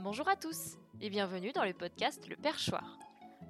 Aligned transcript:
Bonjour 0.00 0.28
à 0.28 0.36
tous 0.36 0.76
et 1.00 1.10
bienvenue 1.10 1.50
dans 1.50 1.64
le 1.64 1.72
podcast 1.72 2.28
Le 2.28 2.36
Perchoir. 2.36 3.00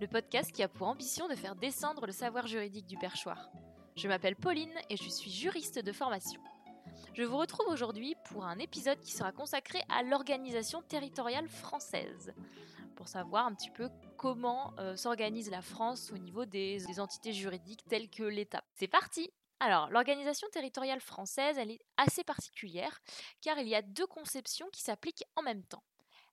Le 0.00 0.06
podcast 0.06 0.50
qui 0.50 0.62
a 0.62 0.68
pour 0.68 0.88
ambition 0.88 1.28
de 1.28 1.34
faire 1.34 1.54
descendre 1.54 2.06
le 2.06 2.12
savoir 2.12 2.46
juridique 2.46 2.86
du 2.86 2.96
perchoir. 2.96 3.50
Je 3.96 4.08
m'appelle 4.08 4.34
Pauline 4.34 4.72
et 4.88 4.96
je 4.96 5.10
suis 5.10 5.30
juriste 5.30 5.78
de 5.78 5.92
formation. 5.92 6.40
Je 7.12 7.22
vous 7.22 7.36
retrouve 7.36 7.68
aujourd'hui 7.68 8.14
pour 8.30 8.46
un 8.46 8.58
épisode 8.58 8.98
qui 9.00 9.12
sera 9.12 9.30
consacré 9.30 9.82
à 9.90 10.02
l'organisation 10.02 10.80
territoriale 10.80 11.48
française, 11.48 12.32
pour 12.96 13.08
savoir 13.08 13.44
un 13.44 13.52
petit 13.52 13.70
peu 13.70 13.90
comment 14.16 14.72
euh, 14.78 14.96
s'organise 14.96 15.50
la 15.50 15.60
France 15.60 16.10
au 16.14 16.18
niveau 16.18 16.46
des, 16.46 16.78
des 16.78 16.98
entités 16.98 17.34
juridiques 17.34 17.84
telles 17.90 18.08
que 18.08 18.22
l'État. 18.22 18.64
C'est 18.74 18.88
parti 18.88 19.30
alors, 19.60 19.90
l'organisation 19.90 20.46
territoriale 20.52 21.00
française, 21.00 21.58
elle 21.58 21.72
est 21.72 21.80
assez 21.96 22.22
particulière, 22.22 23.00
car 23.40 23.58
il 23.58 23.66
y 23.66 23.74
a 23.74 23.82
deux 23.82 24.06
conceptions 24.06 24.68
qui 24.72 24.82
s'appliquent 24.82 25.24
en 25.34 25.42
même 25.42 25.64
temps 25.64 25.82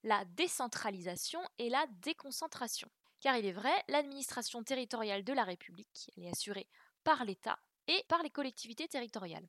la 0.06 0.24
décentralisation 0.24 1.42
et 1.58 1.70
la 1.70 1.86
déconcentration. 2.02 2.90
Car 3.20 3.38
il 3.38 3.46
est 3.46 3.52
vrai, 3.52 3.74
l'administration 3.88 4.64
territoriale 4.64 5.24
de 5.24 5.34
la 5.34 5.44
République 5.44 6.12
est 6.16 6.30
assurée 6.30 6.68
par 7.04 7.26
l'État 7.26 7.60
et 7.88 8.04
par 8.08 8.22
les 8.24 8.30
collectivités 8.30 8.88
territoriales. 8.88 9.48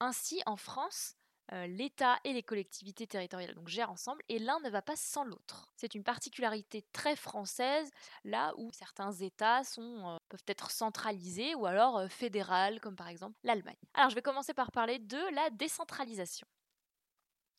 Ainsi, 0.00 0.42
en 0.44 0.56
France, 0.56 1.16
euh, 1.52 1.66
l'État 1.66 2.18
et 2.24 2.32
les 2.32 2.42
collectivités 2.42 3.06
territoriales 3.06 3.54
gèrent 3.66 3.90
ensemble 3.90 4.22
et 4.28 4.38
l'un 4.38 4.60
ne 4.60 4.70
va 4.70 4.82
pas 4.82 4.96
sans 4.96 5.24
l'autre. 5.24 5.72
C'est 5.76 5.94
une 5.94 6.04
particularité 6.04 6.82
très 6.92 7.16
française, 7.16 7.90
là 8.24 8.52
où 8.56 8.70
certains 8.72 9.12
États 9.12 9.62
euh, 9.78 10.18
peuvent 10.28 10.44
être 10.46 10.70
centralisés 10.70 11.54
ou 11.54 11.66
alors 11.66 11.98
euh, 11.98 12.08
fédérales, 12.08 12.80
comme 12.80 12.96
par 12.96 13.08
exemple 13.08 13.38
l'Allemagne. 13.42 13.76
Alors 13.94 14.10
je 14.10 14.14
vais 14.14 14.22
commencer 14.22 14.54
par 14.54 14.70
parler 14.70 14.98
de 14.98 15.34
la 15.34 15.50
décentralisation. 15.50 16.46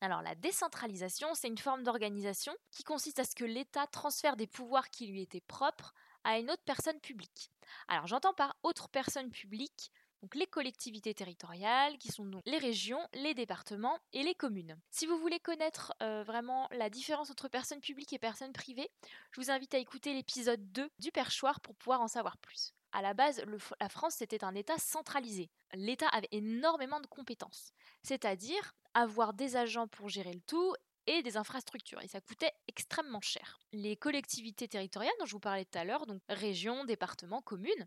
Alors 0.01 0.21
la 0.21 0.35
décentralisation, 0.35 1.33
c'est 1.33 1.47
une 1.47 1.57
forme 1.57 1.83
d'organisation 1.83 2.53
qui 2.71 2.83
consiste 2.83 3.19
à 3.19 3.23
ce 3.23 3.35
que 3.35 3.45
l'État 3.45 3.87
transfère 3.87 4.35
des 4.35 4.47
pouvoirs 4.47 4.89
qui 4.89 5.07
lui 5.07 5.21
étaient 5.21 5.41
propres 5.41 5.93
à 6.23 6.37
une 6.37 6.51
autre 6.51 6.63
personne 6.65 6.99
publique. 6.99 7.51
Alors 7.87 8.07
j'entends 8.07 8.33
par 8.33 8.55
autre 8.63 8.89
personne 8.89 9.31
publique 9.31 9.91
donc 10.25 10.33
les 10.33 10.47
collectivités 10.47 11.13
territoriales, 11.13 11.99
qui 11.99 12.11
sont 12.11 12.25
donc 12.25 12.41
les 12.47 12.57
régions, 12.57 12.99
les 13.13 13.35
départements 13.35 13.99
et 14.11 14.23
les 14.23 14.33
communes. 14.33 14.75
Si 14.89 15.05
vous 15.05 15.19
voulez 15.19 15.39
connaître 15.39 15.93
euh, 16.01 16.23
vraiment 16.23 16.67
la 16.71 16.89
différence 16.89 17.29
entre 17.29 17.47
personnes 17.47 17.79
publiques 17.79 18.11
et 18.11 18.17
personnes 18.17 18.51
privées, 18.51 18.89
je 19.31 19.41
vous 19.41 19.51
invite 19.51 19.75
à 19.75 19.77
écouter 19.77 20.15
l'épisode 20.15 20.71
2 20.71 20.89
du 20.97 21.11
perchoir 21.11 21.59
pour 21.61 21.75
pouvoir 21.75 22.01
en 22.01 22.07
savoir 22.07 22.39
plus. 22.39 22.73
À 22.95 23.01
la 23.01 23.13
base, 23.13 23.43
la 23.81 23.89
France, 23.89 24.15
c'était 24.15 24.45
un 24.45 24.55
État 24.55 24.77
centralisé. 24.77 25.49
L'État 25.73 26.07
avait 26.07 26.29
énormément 26.31 27.01
de 27.01 27.07
compétences, 27.07 27.73
c'est-à-dire 28.03 28.73
avoir 28.93 29.33
des 29.33 29.57
agents 29.57 29.89
pour 29.89 30.07
gérer 30.07 30.31
le 30.31 30.39
tout 30.39 30.73
et 31.05 31.21
des 31.21 31.35
infrastructures, 31.35 32.01
et 32.01 32.07
ça 32.07 32.21
coûtait 32.21 32.53
extrêmement 32.69 33.19
cher. 33.19 33.59
Les 33.73 33.97
collectivités 33.97 34.69
territoriales 34.69 35.13
dont 35.19 35.25
je 35.25 35.33
vous 35.33 35.41
parlais 35.41 35.65
tout 35.65 35.77
à 35.77 35.83
l'heure, 35.83 36.05
donc 36.05 36.21
régions, 36.29 36.85
départements, 36.85 37.41
communes, 37.41 37.85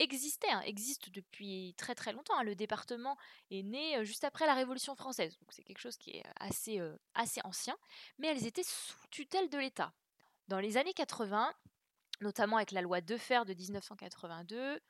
existaient, 0.00 0.50
hein, 0.50 0.62
existent 0.62 1.08
depuis 1.14 1.76
très 1.78 1.94
très 1.94 2.12
longtemps. 2.12 2.36
Hein. 2.36 2.42
Le 2.42 2.56
département 2.56 3.16
est 3.52 3.62
né 3.62 3.98
euh, 3.98 4.02
juste 4.02 4.24
après 4.24 4.44
la 4.44 4.54
Révolution 4.54 4.96
française, 4.96 5.38
donc 5.38 5.52
c'est 5.52 5.62
quelque 5.62 5.78
chose 5.78 5.96
qui 5.96 6.16
est 6.16 6.24
assez, 6.40 6.80
euh, 6.80 6.96
assez 7.14 7.40
ancien, 7.44 7.76
mais 8.18 8.26
elles 8.26 8.44
étaient 8.44 8.64
sous 8.64 9.06
tutelle 9.12 9.50
de 9.50 9.58
l'État. 9.58 9.92
Dans 10.48 10.58
les 10.58 10.78
années 10.78 10.94
80, 10.94 11.54
notamment 12.20 12.56
avec 12.56 12.72
la 12.72 12.82
loi 12.82 13.00
Defer 13.00 13.42
de 13.46 13.54
1982, 13.54 14.74
on 14.74 14.80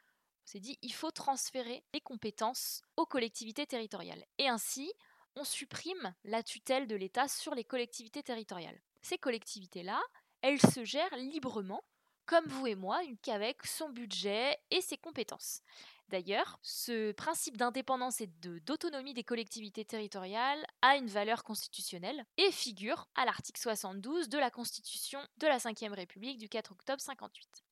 s'est 0.44 0.60
dit 0.60 0.78
il 0.82 0.92
faut 0.92 1.10
transférer 1.10 1.84
les 1.92 2.00
compétences 2.00 2.82
aux 2.96 3.06
collectivités 3.06 3.66
territoriales. 3.66 4.24
Et 4.38 4.48
ainsi, 4.48 4.92
on 5.36 5.44
supprime 5.44 6.14
la 6.24 6.42
tutelle 6.42 6.86
de 6.86 6.96
l'État 6.96 7.28
sur 7.28 7.54
les 7.54 7.64
collectivités 7.64 8.22
territoriales. 8.22 8.80
Ces 9.02 9.18
collectivités-là, 9.18 10.00
elles 10.42 10.60
se 10.60 10.84
gèrent 10.84 11.16
librement, 11.16 11.82
comme 12.28 12.46
vous 12.46 12.66
et 12.66 12.74
moi, 12.74 13.00
qu'avec 13.22 13.66
son 13.66 13.88
budget 13.88 14.58
et 14.70 14.82
ses 14.82 14.98
compétences. 14.98 15.62
D'ailleurs, 16.08 16.58
ce 16.62 17.12
principe 17.12 17.56
d'indépendance 17.56 18.20
et 18.20 18.26
d'autonomie 18.26 19.14
des 19.14 19.24
collectivités 19.24 19.84
territoriales 19.84 20.64
a 20.82 20.96
une 20.96 21.08
valeur 21.08 21.42
constitutionnelle 21.42 22.24
et 22.36 22.52
figure 22.52 23.08
à 23.14 23.24
l'article 23.24 23.60
72 23.60 24.28
de 24.28 24.38
la 24.38 24.50
Constitution 24.50 25.20
de 25.38 25.46
la 25.46 25.56
Ve 25.56 25.92
République 25.92 26.38
du 26.38 26.50
4 26.50 26.72
octobre 26.72 27.00
58. 27.00 27.64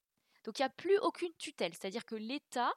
Donc 0.44 0.58
il 0.58 0.62
n'y 0.62 0.66
a 0.66 0.70
plus 0.70 0.98
aucune 0.98 1.34
tutelle, 1.34 1.72
c'est-à-dire 1.72 2.06
que 2.06 2.14
l'État 2.14 2.72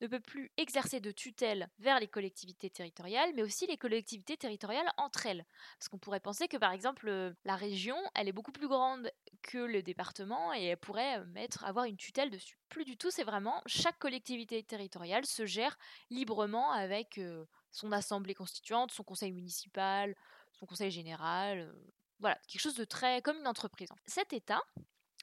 ne 0.00 0.06
peut 0.06 0.20
plus 0.20 0.50
exercer 0.56 1.00
de 1.00 1.10
tutelle 1.10 1.68
vers 1.78 2.00
les 2.00 2.08
collectivités 2.08 2.70
territoriales, 2.70 3.32
mais 3.34 3.42
aussi 3.42 3.66
les 3.66 3.76
collectivités 3.76 4.36
territoriales 4.36 4.90
entre 4.96 5.26
elles. 5.26 5.44
Parce 5.78 5.88
qu'on 5.88 5.98
pourrait 5.98 6.20
penser 6.20 6.48
que 6.48 6.56
par 6.56 6.72
exemple 6.72 7.08
euh, 7.08 7.32
la 7.44 7.56
région, 7.56 7.96
elle 8.14 8.28
est 8.28 8.32
beaucoup 8.32 8.52
plus 8.52 8.68
grande 8.68 9.10
que 9.42 9.58
le 9.58 9.82
département 9.82 10.52
et 10.54 10.64
elle 10.64 10.76
pourrait 10.76 11.18
euh, 11.18 11.46
avoir 11.62 11.84
une 11.86 11.96
tutelle 11.96 12.30
dessus. 12.30 12.58
Plus 12.68 12.84
du 12.84 12.96
tout, 12.96 13.10
c'est 13.10 13.24
vraiment 13.24 13.62
chaque 13.66 13.98
collectivité 13.98 14.62
territoriale 14.62 15.24
se 15.24 15.46
gère 15.46 15.78
librement 16.10 16.72
avec 16.72 17.18
euh, 17.18 17.44
son 17.70 17.92
assemblée 17.92 18.34
constituante, 18.34 18.92
son 18.92 19.04
conseil 19.04 19.32
municipal, 19.32 20.14
son 20.52 20.66
conseil 20.66 20.90
général. 20.90 21.72
voilà, 22.18 22.38
quelque 22.48 22.60
chose 22.60 22.76
de 22.76 22.84
très 22.84 23.20
comme 23.22 23.38
une 23.38 23.46
entreprise. 23.46 23.88
Cet 24.06 24.32
État, 24.32 24.62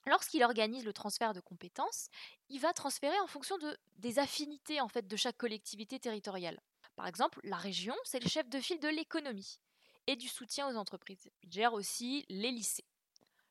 Lorsqu'il 0.05 0.43
organise 0.43 0.83
le 0.83 0.93
transfert 0.93 1.33
de 1.33 1.39
compétences, 1.39 2.09
il 2.49 2.59
va 2.59 2.73
transférer 2.73 3.19
en 3.19 3.27
fonction 3.27 3.57
de, 3.57 3.77
des 3.97 4.19
affinités 4.19 4.81
en 4.81 4.87
fait 4.87 5.07
de 5.07 5.15
chaque 5.15 5.37
collectivité 5.37 5.99
territoriale. 5.99 6.59
Par 6.95 7.07
exemple, 7.07 7.39
la 7.43 7.57
région, 7.57 7.95
c'est 8.03 8.21
le 8.21 8.29
chef 8.29 8.49
de 8.49 8.59
file 8.59 8.79
de 8.79 8.89
l'économie 8.89 9.59
et 10.07 10.15
du 10.15 10.27
soutien 10.27 10.69
aux 10.69 10.75
entreprises. 10.75 11.29
Il 11.43 11.51
gère 11.51 11.73
aussi 11.73 12.25
les 12.29 12.51
lycées. 12.51 12.85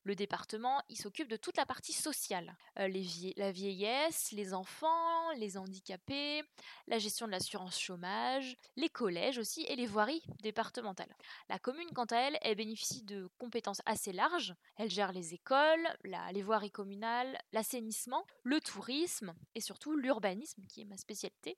Le 0.04 0.16
département, 0.16 0.82
il 0.88 0.96
s'occupe 0.96 1.28
de 1.28 1.36
toute 1.36 1.56
la 1.56 1.64
partie 1.64 1.92
sociale, 1.92 2.56
euh, 2.78 2.88
la 3.36 3.52
vieillesse, 3.52 4.32
les 4.32 4.52
enfants, 4.52 5.30
les 5.36 5.56
handicapés, 5.56 6.42
la 6.88 6.98
gestion 6.98 7.26
de 7.26 7.30
l'assurance 7.32 7.78
chômage, 7.78 8.56
les 8.76 8.88
collèges 8.88 9.38
aussi 9.38 9.62
et 9.62 9.76
les 9.76 9.86
voiries 9.86 10.22
départementales. 10.42 11.14
La 11.48 11.60
commune, 11.60 11.88
quant 11.94 12.06
à 12.06 12.16
elle, 12.16 12.38
elle 12.42 12.56
bénéficie 12.56 13.04
de 13.04 13.28
compétences 13.38 13.82
assez 13.86 14.12
larges. 14.12 14.54
Elle 14.76 14.90
gère 14.90 15.12
les 15.12 15.34
écoles, 15.34 15.88
les 16.04 16.42
voiries 16.42 16.72
communales, 16.72 17.38
l'assainissement, 17.52 18.26
le 18.42 18.60
tourisme 18.60 19.34
et 19.54 19.60
surtout 19.60 19.96
l'urbanisme, 19.96 20.64
qui 20.66 20.80
est 20.80 20.84
ma 20.84 20.96
spécialité. 20.96 21.56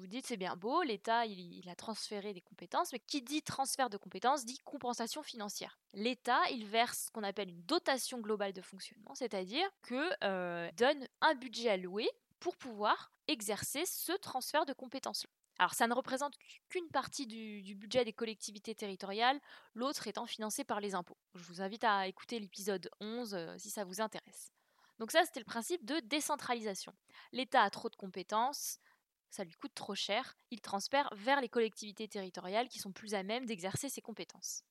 Vous 0.00 0.06
dites 0.06 0.26
c'est 0.26 0.36
bien 0.36 0.56
beau, 0.56 0.82
l'État 0.82 1.26
il, 1.26 1.68
a 1.68 1.74
transféré 1.74 2.32
des 2.32 2.40
compétences, 2.40 2.92
mais 2.92 2.98
qui 2.98 3.22
dit 3.22 3.42
transfert 3.42 3.90
de 3.90 3.96
compétences 3.96 4.44
dit 4.44 4.58
compensation 4.64 5.22
financière. 5.22 5.78
L'État 5.92 6.40
il 6.50 6.66
verse 6.66 7.06
ce 7.06 7.10
qu'on 7.10 7.22
appelle 7.22 7.50
une 7.50 7.62
dotation 7.62 8.18
globale 8.20 8.52
de 8.52 8.62
fonctionnement, 8.62 9.14
c'est-à-dire 9.14 9.68
que 9.82 10.10
euh, 10.24 10.70
donne 10.76 11.06
un 11.20 11.34
budget 11.34 11.70
alloué 11.70 12.08
pour 12.40 12.56
pouvoir 12.56 13.10
exercer 13.28 13.84
ce 13.86 14.12
transfert 14.12 14.66
de 14.66 14.72
compétences. 14.72 15.26
Alors 15.58 15.74
ça 15.74 15.86
ne 15.86 15.94
représente 15.94 16.34
qu'une 16.68 16.88
partie 16.88 17.26
du, 17.26 17.74
budget 17.74 18.04
des 18.04 18.12
collectivités 18.12 18.74
territoriales, 18.74 19.40
l'autre 19.74 20.06
étant 20.08 20.26
financé 20.26 20.64
par 20.64 20.80
les 20.80 20.94
impôts. 20.94 21.16
Je 21.34 21.44
vous 21.44 21.60
invite 21.62 21.84
à 21.84 22.08
écouter 22.08 22.40
l'épisode 22.40 22.90
11 23.00 23.34
euh, 23.34 23.54
si 23.58 23.70
ça 23.70 23.84
vous 23.84 24.00
intéresse. 24.00 24.50
Donc 24.98 25.10
ça, 25.10 25.24
c'était 25.24 25.40
le 25.40 25.44
principe 25.44 25.84
de 25.84 25.98
décentralisation. 26.00 26.92
L'État 27.32 27.62
a 27.62 27.70
trop 27.70 27.88
de 27.88 27.96
compétences, 27.96 28.78
ça 29.34 29.44
lui 29.44 29.54
coûte 29.54 29.74
trop 29.74 29.94
cher, 29.96 30.36
il 30.50 30.60
transfère 30.60 31.08
vers 31.16 31.40
les 31.40 31.48
collectivités 31.48 32.06
territoriales 32.06 32.68
qui 32.68 32.78
sont 32.78 32.92
plus 32.92 33.14
à 33.14 33.24
même 33.24 33.46
d'exercer 33.46 33.88
ses 33.88 34.00
compétences. 34.00 34.62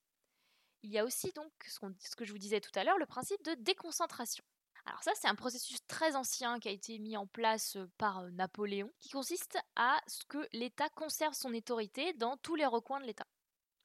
Il 0.83 0.91
y 0.91 0.97
a 0.97 1.05
aussi 1.05 1.31
donc 1.33 1.51
ce, 1.65 2.15
que 2.15 2.23
je 2.25 2.31
vous 2.31 2.37
disais 2.37 2.61
tout 2.61 2.71
à 2.75 2.83
l'heure, 2.83 2.97
le 2.97 3.05
principe 3.05 3.43
de 3.43 3.55
déconcentration. 3.55 4.43
Alors 4.85 5.03
ça, 5.03 5.11
c'est 5.15 5.27
un 5.27 5.35
processus 5.35 5.79
très 5.87 6.15
ancien 6.15 6.59
qui 6.59 6.67
a 6.69 6.71
été 6.71 6.97
mis 6.99 7.15
en 7.15 7.25
place 7.25 7.77
euh, 7.77 7.89
par 7.97 8.19
euh, 8.19 8.31
Napoléon, 8.31 8.91
qui 8.99 9.09
consiste 9.09 9.57
à 9.77 10.01
ce 10.07 10.25
que 10.25 10.45
l'État 10.51 10.89
conserve 10.89 11.33
son 11.33 11.53
autorité 11.53 12.11
dans 12.13 12.35
tous 12.37 12.55
les 12.55 12.65
recoins 12.65 12.99
de 12.99 13.05
l'État. 13.05 13.27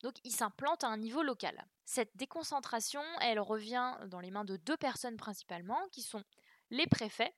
Donc 0.03 0.15
il 0.25 0.33
s'implante 0.33 0.83
à 0.83 0.89
un 0.89 0.97
niveau 0.97 1.23
local. 1.23 1.67
Cette 1.85 2.17
déconcentration, 2.17 3.03
elle 3.21 3.39
revient 3.39 3.97
dans 4.07 4.21
les 4.21 4.33
mains 4.33 4.45
de 4.45 4.57
deux 4.57 4.77
personnes 4.77 5.17
principalement, 5.17 5.89
qui 5.93 6.03
sont 6.03 6.25
les 6.71 6.87
préfets, 6.87 7.35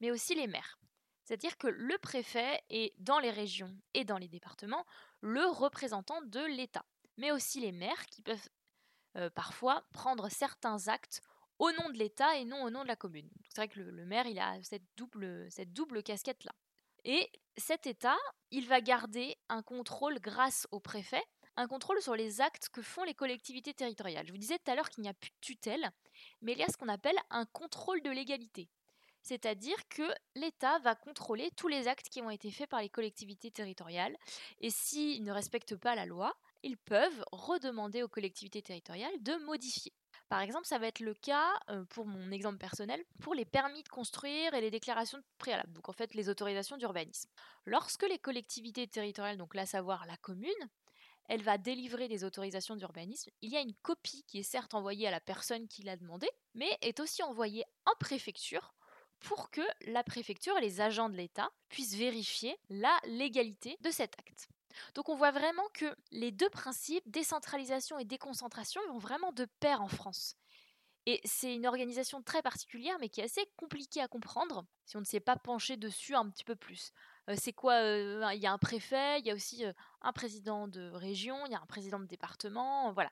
mais 0.00 0.10
aussi 0.10 0.34
les 0.34 0.46
maires. 0.46 0.78
C'est-à-dire 1.24 1.56
que 1.56 1.68
le 1.68 1.96
préfet 1.98 2.60
est 2.70 2.94
dans 2.98 3.18
les 3.18 3.30
régions 3.30 3.74
et 3.94 4.04
dans 4.04 4.18
les 4.18 4.28
départements 4.28 4.84
le 5.20 5.46
représentant 5.46 6.20
de 6.22 6.40
l'État, 6.40 6.84
mais 7.16 7.30
aussi 7.30 7.60
les 7.60 7.72
maires 7.72 8.06
qui 8.06 8.22
peuvent 8.22 8.48
euh, 9.16 9.30
parfois 9.30 9.84
prendre 9.92 10.28
certains 10.28 10.88
actes 10.88 11.22
au 11.58 11.70
nom 11.72 11.90
de 11.90 11.98
l'État 11.98 12.36
et 12.36 12.44
non 12.44 12.64
au 12.64 12.70
nom 12.70 12.82
de 12.82 12.88
la 12.88 12.96
commune. 12.96 13.30
C'est 13.48 13.56
vrai 13.56 13.68
que 13.68 13.78
le, 13.78 14.04
maire, 14.04 14.26
il 14.26 14.38
a 14.38 14.60
cette 14.62 14.82
double, 14.96 15.46
cette 15.50 15.72
double 15.72 16.02
casquette-là. 16.02 16.52
Et 17.04 17.30
cet 17.56 17.86
État, 17.86 18.16
il 18.50 18.66
va 18.66 18.80
garder 18.80 19.36
un 19.48 19.62
contrôle 19.62 20.18
grâce 20.18 20.66
au 20.70 20.80
préfet, 20.80 21.22
un 21.56 21.68
contrôle 21.68 22.00
sur 22.00 22.16
les 22.16 22.40
actes 22.40 22.68
que 22.70 22.82
font 22.82 23.04
les 23.04 23.14
collectivités 23.14 23.74
territoriales. 23.74 24.26
Je 24.26 24.32
vous 24.32 24.38
disais 24.38 24.58
tout 24.58 24.70
à 24.70 24.74
l'heure 24.74 24.88
qu'il 24.88 25.02
n'y 25.02 25.08
a 25.08 25.14
plus 25.14 25.30
de 25.30 25.36
tutelle, 25.40 25.90
mais 26.40 26.52
il 26.52 26.58
y 26.58 26.64
a 26.64 26.68
ce 26.68 26.76
qu'on 26.76 26.88
appelle 26.88 27.18
un 27.30 27.44
contrôle 27.46 28.02
de 28.02 28.10
légalité 28.10 28.68
c'est-à-dire 29.22 29.76
que 29.88 30.08
l'État 30.34 30.78
va 30.80 30.94
contrôler 30.94 31.50
tous 31.56 31.68
les 31.68 31.88
actes 31.88 32.08
qui 32.08 32.20
ont 32.20 32.30
été 32.30 32.50
faits 32.50 32.68
par 32.68 32.80
les 32.80 32.88
collectivités 32.88 33.50
territoriales, 33.50 34.16
et 34.60 34.70
s'ils 34.70 35.24
ne 35.24 35.32
respectent 35.32 35.76
pas 35.76 35.94
la 35.94 36.06
loi, 36.06 36.34
ils 36.62 36.76
peuvent 36.76 37.24
redemander 37.32 38.02
aux 38.02 38.08
collectivités 38.08 38.62
territoriales 38.62 39.22
de 39.22 39.34
modifier. 39.44 39.92
Par 40.28 40.40
exemple, 40.40 40.66
ça 40.66 40.78
va 40.78 40.86
être 40.86 41.00
le 41.00 41.14
cas, 41.14 41.52
euh, 41.68 41.84
pour 41.86 42.06
mon 42.06 42.30
exemple 42.30 42.58
personnel, 42.58 43.04
pour 43.20 43.34
les 43.34 43.44
permis 43.44 43.82
de 43.82 43.88
construire 43.88 44.54
et 44.54 44.60
les 44.60 44.70
déclarations 44.70 45.22
préalables, 45.38 45.72
donc 45.72 45.88
en 45.88 45.92
fait 45.92 46.14
les 46.14 46.28
autorisations 46.28 46.76
d'urbanisme. 46.76 47.28
Lorsque 47.66 48.08
les 48.08 48.18
collectivités 48.18 48.86
territoriales, 48.86 49.36
donc 49.36 49.54
là 49.54 49.66
savoir 49.66 50.06
la 50.06 50.16
commune, 50.16 50.50
elle 51.28 51.42
va 51.42 51.58
délivrer 51.58 52.08
des 52.08 52.24
autorisations 52.24 52.76
d'urbanisme, 52.76 53.30
il 53.42 53.50
y 53.50 53.56
a 53.56 53.60
une 53.60 53.74
copie 53.82 54.24
qui 54.26 54.38
est 54.38 54.42
certes 54.42 54.74
envoyée 54.74 55.06
à 55.06 55.10
la 55.10 55.20
personne 55.20 55.68
qui 55.68 55.82
l'a 55.82 55.96
demandé, 55.96 56.28
mais 56.54 56.78
est 56.80 57.00
aussi 57.00 57.22
envoyée 57.22 57.64
en 57.84 57.92
préfecture 58.00 58.74
pour 59.22 59.50
que 59.50 59.62
la 59.86 60.04
préfecture 60.04 60.56
et 60.58 60.60
les 60.60 60.80
agents 60.80 61.08
de 61.08 61.16
l'État 61.16 61.50
puissent 61.68 61.94
vérifier 61.94 62.56
la 62.68 62.96
légalité 63.04 63.76
de 63.80 63.90
cet 63.90 64.18
acte. 64.18 64.48
Donc 64.94 65.08
on 65.08 65.14
voit 65.14 65.30
vraiment 65.30 65.68
que 65.74 65.94
les 66.10 66.30
deux 66.30 66.48
principes, 66.48 67.02
décentralisation 67.06 67.98
et 67.98 68.04
déconcentration, 68.04 68.80
vont 68.88 68.98
vraiment 68.98 69.32
de 69.32 69.46
pair 69.60 69.82
en 69.82 69.88
France. 69.88 70.36
Et 71.06 71.20
c'est 71.24 71.54
une 71.54 71.66
organisation 71.66 72.22
très 72.22 72.42
particulière, 72.42 72.96
mais 73.00 73.08
qui 73.08 73.20
est 73.20 73.24
assez 73.24 73.44
compliquée 73.56 74.00
à 74.00 74.08
comprendre 74.08 74.64
si 74.84 74.96
on 74.96 75.00
ne 75.00 75.04
s'est 75.04 75.20
pas 75.20 75.36
penché 75.36 75.76
dessus 75.76 76.14
un 76.14 76.28
petit 76.30 76.44
peu 76.44 76.54
plus. 76.54 76.92
Euh, 77.28 77.34
c'est 77.36 77.52
quoi 77.52 77.74
euh, 77.74 78.30
Il 78.34 78.40
y 78.40 78.46
a 78.46 78.52
un 78.52 78.58
préfet, 78.58 79.18
il 79.18 79.26
y 79.26 79.30
a 79.30 79.34
aussi 79.34 79.64
euh, 79.64 79.72
un 80.00 80.12
président 80.12 80.68
de 80.68 80.90
région, 80.90 81.44
il 81.46 81.52
y 81.52 81.54
a 81.56 81.60
un 81.60 81.66
président 81.66 81.98
de 81.98 82.06
département, 82.06 82.92
voilà. 82.92 83.10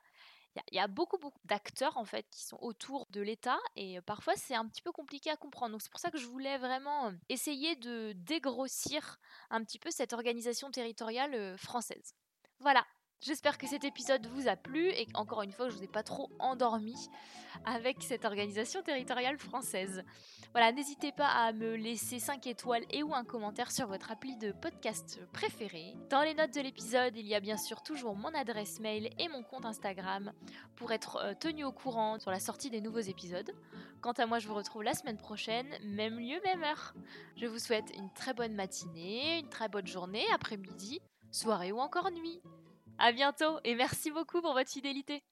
Il 0.71 0.75
y, 0.75 0.79
a 0.79 0.87
beaucoup, 0.87 1.17
beaucoup 1.17 1.39
d'acteurs 1.45 1.95
en 1.97 2.03
fait 2.03 2.25
qui 2.29 2.43
sont 2.43 2.57
autour 2.59 3.07
de 3.09 3.21
l'État 3.21 3.57
et 3.77 4.01
parfois 4.01 4.33
c'est 4.35 4.55
un 4.55 4.67
petit 4.67 4.81
peu 4.81 4.91
compliqué 4.91 5.29
à 5.29 5.37
comprendre. 5.37 5.71
Donc 5.71 5.81
c'est 5.81 5.91
pour 5.91 5.99
ça 5.99 6.11
que 6.11 6.17
je 6.17 6.27
voulais 6.27 6.57
vraiment 6.57 7.13
essayer 7.29 7.77
de 7.77 8.11
dégrossir 8.17 9.17
un 9.49 9.63
petit 9.63 9.79
peu 9.79 9.91
cette 9.91 10.11
organisation 10.11 10.69
territoriale 10.69 11.57
française. 11.57 12.15
Voilà, 12.59 12.85
J'espère 13.21 13.59
que 13.59 13.67
cet 13.67 13.83
épisode 13.83 14.25
vous 14.25 14.47
a 14.47 14.55
plu 14.55 14.89
et 14.89 15.07
encore 15.13 15.43
une 15.43 15.51
fois, 15.51 15.69
je 15.69 15.75
vous 15.75 15.83
ai 15.83 15.87
pas 15.87 16.01
trop 16.01 16.31
endormi 16.39 16.95
avec 17.65 18.01
cette 18.01 18.25
organisation 18.25 18.81
territoriale 18.81 19.37
française. 19.37 20.03
Voilà, 20.53 20.71
n'hésitez 20.71 21.11
pas 21.11 21.27
à 21.27 21.53
me 21.53 21.75
laisser 21.75 22.17
5 22.17 22.47
étoiles 22.47 22.83
et 22.89 23.03
ou 23.03 23.13
un 23.13 23.23
commentaire 23.23 23.69
sur 23.69 23.85
votre 23.85 24.09
appli 24.09 24.37
de 24.37 24.51
podcast 24.51 25.21
préféré. 25.33 25.93
Dans 26.09 26.23
les 26.23 26.33
notes 26.33 26.55
de 26.55 26.61
l'épisode, 26.61 27.15
il 27.15 27.27
y 27.27 27.35
a 27.35 27.39
bien 27.39 27.57
sûr 27.57 27.83
toujours 27.83 28.15
mon 28.15 28.33
adresse 28.33 28.79
mail 28.79 29.11
et 29.19 29.27
mon 29.27 29.43
compte 29.43 29.67
Instagram 29.67 30.33
pour 30.75 30.91
être 30.91 31.17
euh, 31.17 31.33
tenu 31.39 31.63
au 31.63 31.71
courant 31.71 32.17
sur 32.17 32.31
la 32.31 32.39
sortie 32.39 32.71
des 32.71 32.81
nouveaux 32.81 32.99
épisodes. 33.01 33.51
Quant 34.01 34.13
à 34.13 34.25
moi, 34.25 34.39
je 34.39 34.47
vous 34.47 34.55
retrouve 34.55 34.81
la 34.81 34.95
semaine 34.95 35.17
prochaine, 35.17 35.67
même 35.83 36.19
lieu, 36.19 36.41
même 36.43 36.63
heure. 36.63 36.95
Je 37.35 37.45
vous 37.45 37.59
souhaite 37.59 37.95
une 37.95 38.11
très 38.13 38.33
bonne 38.33 38.55
matinée, 38.55 39.37
une 39.37 39.49
très 39.49 39.69
bonne 39.69 39.85
journée, 39.85 40.25
après-midi, 40.33 41.01
soirée 41.29 41.71
ou 41.71 41.79
encore 41.79 42.09
nuit. 42.09 42.41
À 42.97 43.11
bientôt 43.11 43.59
et 43.63 43.75
merci 43.75 44.11
beaucoup 44.11 44.41
pour 44.41 44.53
votre 44.53 44.69
fidélité. 44.69 45.23